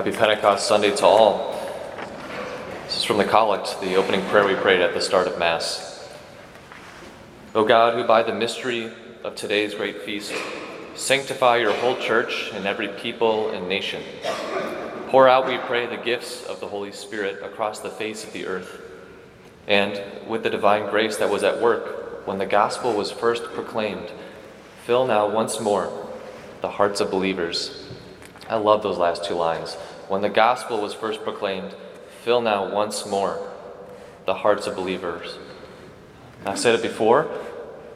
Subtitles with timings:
[0.00, 1.54] Happy Pentecost Sunday to all.
[2.86, 6.08] This is from the Collect, the opening prayer we prayed at the start of Mass.
[7.54, 8.90] O God, who by the mystery
[9.22, 10.32] of today's great feast
[10.94, 14.02] sanctify your whole church and every people and nation,
[15.08, 18.46] pour out, we pray, the gifts of the Holy Spirit across the face of the
[18.46, 18.80] earth.
[19.66, 24.10] And with the divine grace that was at work when the gospel was first proclaimed,
[24.86, 25.92] fill now once more
[26.62, 27.86] the hearts of believers
[28.50, 29.76] I love those last two lines.
[30.10, 31.72] When the gospel was first proclaimed,
[32.24, 33.48] fill now once more
[34.26, 35.38] the hearts of believers.
[36.44, 37.30] I've said it before,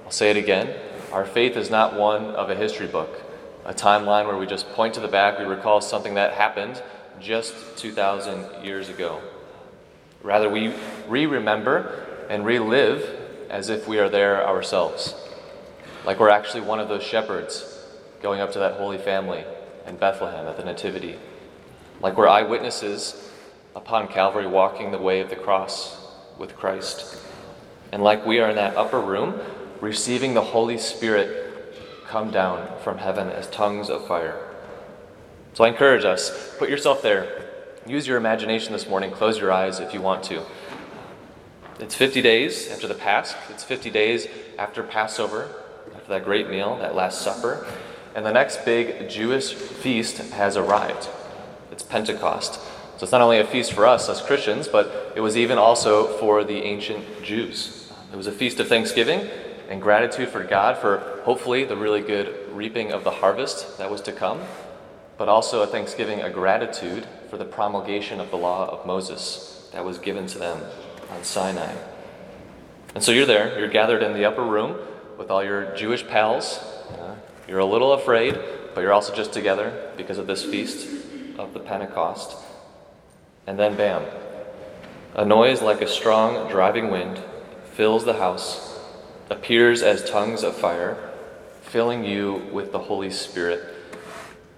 [0.04, 0.76] I'll say it again.
[1.10, 3.20] Our faith is not one of a history book,
[3.64, 6.80] a timeline where we just point to the back, we recall something that happened
[7.18, 9.20] just 2,000 years ago.
[10.22, 10.72] Rather, we
[11.08, 13.10] re remember and relive
[13.50, 15.16] as if we are there ourselves,
[16.06, 17.76] like we're actually one of those shepherds
[18.22, 19.42] going up to that holy family
[19.84, 21.18] in Bethlehem at the Nativity.
[22.00, 23.30] Like we're eyewitnesses
[23.74, 25.96] upon Calvary walking the way of the cross
[26.38, 27.18] with Christ.
[27.92, 29.40] And like we are in that upper room
[29.80, 31.44] receiving the Holy Spirit
[32.06, 34.50] come down from heaven as tongues of fire.
[35.54, 37.50] So I encourage us put yourself there.
[37.86, 39.10] Use your imagination this morning.
[39.10, 40.42] Close your eyes if you want to.
[41.80, 43.34] It's 50 days after the Pasch.
[43.50, 44.26] It's 50 days
[44.58, 45.48] after Passover,
[45.94, 47.66] after that great meal, that Last Supper.
[48.14, 51.08] And the next big Jewish feast has arrived.
[51.74, 52.54] It's Pentecost.
[52.54, 56.06] So it's not only a feast for us as Christians, but it was even also
[56.18, 57.90] for the ancient Jews.
[58.12, 59.28] It was a feast of thanksgiving
[59.68, 64.00] and gratitude for God for hopefully the really good reaping of the harvest that was
[64.02, 64.42] to come,
[65.18, 69.84] but also a thanksgiving, a gratitude for the promulgation of the law of Moses that
[69.84, 70.62] was given to them
[71.10, 71.74] on Sinai.
[72.94, 74.78] And so you're there, you're gathered in the upper room
[75.18, 76.58] with all your Jewish pals,
[77.00, 77.16] uh,
[77.48, 78.38] you're a little afraid,
[78.76, 81.04] but you're also just together because of this feast
[81.38, 82.36] of the Pentecost.
[83.46, 84.04] And then, bam,
[85.14, 87.22] a noise like a strong driving wind
[87.74, 88.78] fills the house,
[89.30, 91.10] appears as tongues of fire,
[91.62, 93.62] filling you with the Holy Spirit.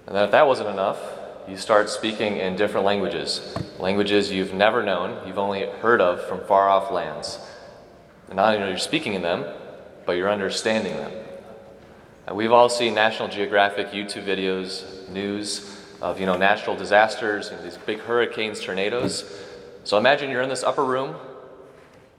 [0.07, 1.01] And then, if that wasn't enough,
[1.49, 6.41] you start speaking in different languages, languages you've never known, you've only heard of from
[6.47, 7.39] far off lands.
[8.29, 9.45] And not only are you speaking in them,
[10.05, 11.13] but you're understanding them.
[12.27, 17.57] And we've all seen National Geographic YouTube videos, news of you know natural disasters, you
[17.57, 19.25] know, these big hurricanes, tornadoes.
[19.85, 21.17] So imagine you're in this upper room,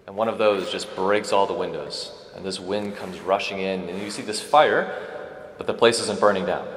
[0.06, 3.90] and one of those just breaks all the windows, and this wind comes rushing in,
[3.90, 4.94] and you see this fire,
[5.58, 6.68] but the place isn't burning down.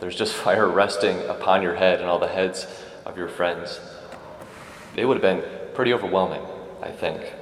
[0.00, 2.66] There's just fire resting upon your head and all the heads
[3.06, 3.80] of your friends.
[4.96, 6.42] It would have been pretty overwhelming,
[6.82, 7.32] I think.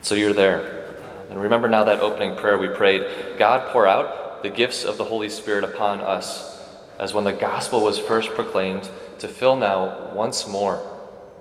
[0.00, 0.82] So you're there.
[1.30, 3.06] And remember now that opening prayer we prayed
[3.38, 6.51] God, pour out the gifts of the Holy Spirit upon us,
[6.98, 8.88] as when the gospel was first proclaimed,
[9.18, 10.82] to fill now once more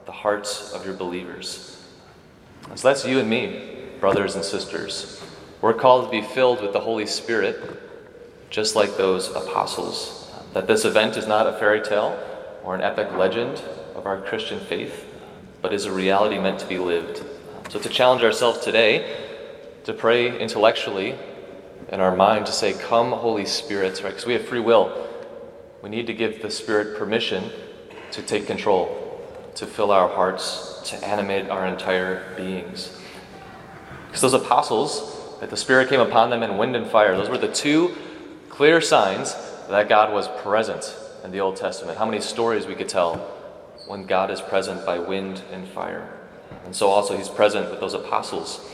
[0.06, 1.84] the hearts of your believers.
[2.76, 5.22] So that's you and me, brothers and sisters.
[5.62, 7.80] We're called to be filled with the Holy Spirit,
[8.50, 10.32] just like those apostles.
[10.54, 12.18] That this event is not a fairy tale
[12.64, 13.62] or an epic legend
[13.96, 15.06] of our Christian faith,
[15.62, 17.24] but is a reality meant to be lived.
[17.70, 19.30] So, to challenge ourselves today,
[19.86, 21.16] to pray intellectually
[21.90, 24.10] in our mind to say, Come, Holy Spirit, right?
[24.10, 25.08] Because we have free will.
[25.82, 27.50] We need to give the Spirit permission
[28.12, 29.22] to take control,
[29.56, 32.98] to fill our hearts, to animate our entire beings.
[34.08, 37.38] Because those apostles, that the Spirit came upon them in wind and fire, those were
[37.38, 37.96] the two
[38.50, 39.34] clear signs
[39.70, 41.98] that God was present in the Old Testament.
[41.98, 43.16] How many stories we could tell
[43.88, 46.18] when God is present by wind and fire.
[46.66, 48.70] And so also He's present with those apostles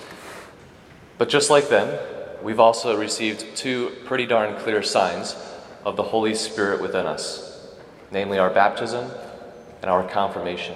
[1.18, 1.98] but just like them,
[2.44, 5.36] we've also received two pretty darn clear signs
[5.88, 7.66] of the Holy Spirit within us,
[8.12, 9.10] namely our baptism
[9.82, 10.76] and our confirmation.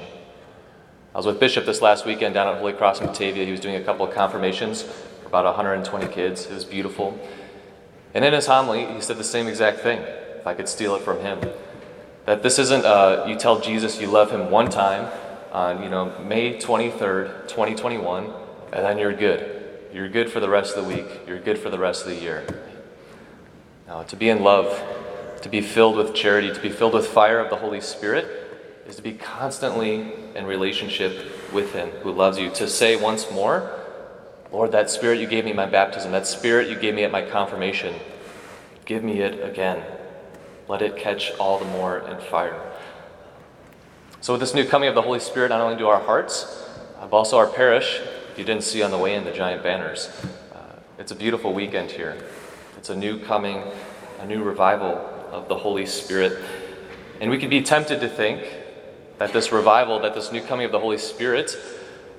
[1.13, 3.44] I was with Bishop this last weekend down at Holy Cross in Batavia.
[3.44, 6.45] He was doing a couple of confirmations for about 120 kids.
[6.45, 7.19] It was beautiful.
[8.13, 11.01] And in his homily, he said the same exact thing, if I could steal it
[11.01, 11.41] from him.
[12.25, 15.11] That this isn't uh, you tell Jesus you love him one time
[15.52, 18.31] on you know May 23rd, 2021,
[18.72, 19.61] and then you're good.
[19.93, 21.07] You're good for the rest of the week.
[21.28, 22.71] You're good for the rest of the year.
[23.87, 24.81] Now, to be in love,
[25.41, 28.28] to be filled with charity, to be filled with fire of the Holy Spirit,
[28.87, 32.49] is to be constantly in relationship with Him who loves you.
[32.51, 33.79] To say once more,
[34.51, 37.22] Lord, that Spirit you gave me my baptism, that Spirit you gave me at my
[37.22, 37.95] confirmation,
[38.85, 39.83] give me it again.
[40.67, 42.59] Let it catch all the more in fire.
[44.22, 46.69] So, with this new coming of the Holy Spirit, not only do our hearts,
[46.99, 47.99] but also our parish
[48.31, 50.09] if you didn't see on the way in the giant banners,
[50.53, 52.17] uh, it's a beautiful weekend here.
[52.78, 53.64] It's a new coming,
[54.20, 54.97] a new revival
[55.32, 56.38] of the Holy Spirit.
[57.20, 58.44] And we can be tempted to think
[59.18, 61.56] that this revival, that this new coming of the Holy Spirit,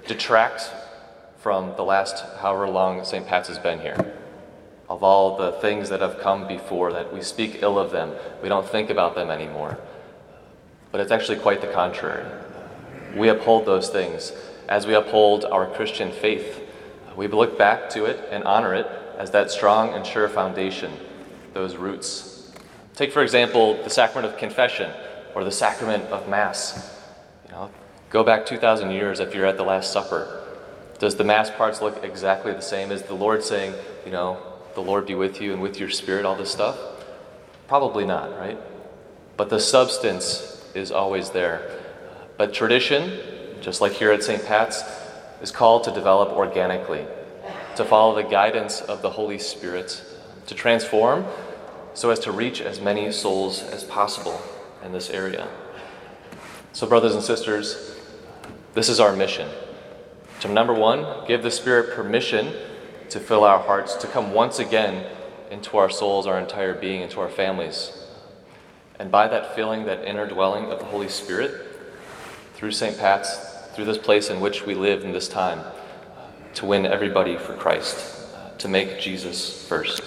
[0.07, 0.71] detracts
[1.39, 3.27] from the last however long St.
[3.27, 4.15] Pat's has been here.
[4.89, 8.13] Of all the things that have come before, that we speak ill of them,
[8.43, 9.79] we don't think about them anymore.
[10.93, 12.25] But it's actually quite the contrary.
[13.17, 14.33] We uphold those things
[14.69, 16.61] as we uphold our Christian faith.
[17.17, 18.87] We look back to it and honor it
[19.23, 20.93] as that strong and sure foundation,
[21.55, 22.51] those roots.
[22.97, 24.91] Take, for example, the sacrament of confession
[25.37, 26.93] or the sacrament of Mass.
[27.47, 27.71] You know,
[28.11, 30.41] go back 2,000 years if you're at the Last Supper.
[30.99, 32.91] Does the Mass parts look exactly the same?
[32.91, 33.75] as the Lord saying,
[34.05, 34.43] you know,
[34.75, 36.77] the Lord be with you and with your spirit, all this stuff?
[37.69, 38.59] Probably not, right?
[39.37, 41.71] But the substance is always there.
[42.37, 43.21] But tradition,
[43.61, 44.45] just like here at St.
[44.45, 44.83] Pat's,
[45.41, 47.07] is called to develop organically,
[47.77, 50.03] to follow the guidance of the Holy Spirit,
[50.47, 51.25] to transform
[51.95, 54.41] so as to reach as many souls as possible
[54.85, 55.49] in this area.
[56.73, 57.99] So, brothers and sisters,
[58.75, 59.49] this is our mission.
[60.41, 62.55] To number one, give the Spirit permission
[63.11, 65.07] to fill our hearts, to come once again
[65.51, 68.07] into our souls, our entire being, into our families.
[68.99, 71.53] And by that filling, that inner dwelling of the Holy Spirit,
[72.55, 72.97] through St.
[72.97, 73.37] Pat's,
[73.75, 75.61] through this place in which we live in this time,
[76.55, 77.97] to win everybody for Christ,
[78.35, 80.01] uh, to make Jesus first.